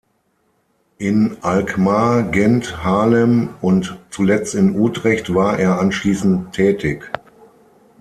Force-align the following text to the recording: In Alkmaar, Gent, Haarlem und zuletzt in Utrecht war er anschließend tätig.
In 0.97 1.37
Alkmaar, 1.43 2.23
Gent, 2.33 2.71
Haarlem 2.83 3.49
und 3.61 3.99
zuletzt 4.09 4.55
in 4.55 4.73
Utrecht 4.75 5.31
war 5.35 5.59
er 5.59 5.79
anschließend 5.79 6.53
tätig. 6.53 7.11